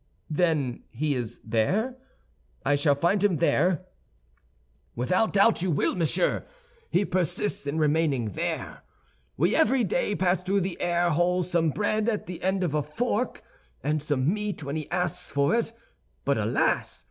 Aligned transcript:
"Then 0.31 0.81
he 0.89 1.13
is 1.13 1.39
there? 1.43 1.95
I 2.65 2.73
shall 2.73 2.95
find 2.95 3.23
him 3.23 3.37
there?" 3.37 3.85
"Without 4.95 5.31
doubt 5.31 5.61
you 5.61 5.69
will, 5.69 5.93
monsieur; 5.93 6.43
he 6.89 7.05
persists 7.05 7.67
in 7.67 7.77
remaining 7.77 8.31
there. 8.31 8.81
We 9.37 9.55
every 9.55 9.83
day 9.83 10.15
pass 10.15 10.41
through 10.41 10.61
the 10.61 10.81
air 10.81 11.11
hole 11.11 11.43
some 11.43 11.69
bread 11.69 12.09
at 12.09 12.25
the 12.25 12.41
end 12.41 12.63
of 12.63 12.73
a 12.73 12.81
fork, 12.81 13.43
and 13.83 14.01
some 14.01 14.33
meat 14.33 14.63
when 14.63 14.75
he 14.75 14.89
asks 14.89 15.29
for 15.29 15.53
it; 15.53 15.71
but 16.25 16.35
alas! 16.39 16.99